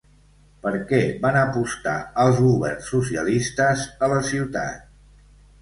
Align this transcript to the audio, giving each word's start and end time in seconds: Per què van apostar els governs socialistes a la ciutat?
Per 0.61 0.71
què 0.91 1.01
van 1.25 1.37
apostar 1.41 1.93
els 2.25 2.41
governs 2.47 2.89
socialistes 2.95 3.85
a 4.09 4.11
la 4.15 4.21
ciutat? 4.31 4.93